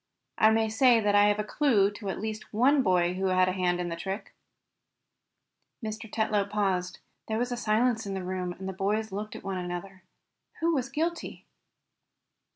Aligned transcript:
I 0.39 0.49
may 0.49 0.67
say 0.67 0.99
that 0.99 1.13
I 1.13 1.25
have 1.25 1.37
a 1.37 1.43
clue 1.43 1.91
to 1.91 2.09
at 2.09 2.19
least 2.19 2.51
one 2.51 2.81
boy 2.81 3.13
who 3.13 3.27
had 3.27 3.47
a 3.47 3.51
hand 3.51 3.79
in 3.79 3.89
the 3.89 3.95
trick." 3.95 4.33
Mr. 5.85 6.11
Tetlow 6.11 6.49
paused. 6.49 6.97
There 7.27 7.37
was 7.37 7.49
silence 7.61 8.07
in 8.07 8.15
the 8.15 8.23
room, 8.23 8.51
and 8.53 8.67
the 8.67 8.73
boys 8.73 9.11
looked 9.11 9.35
one 9.43 9.59
at 9.59 9.67
the 9.67 9.75
other. 9.75 10.01
Who 10.59 10.73
was 10.73 10.89
guilty? 10.89 11.45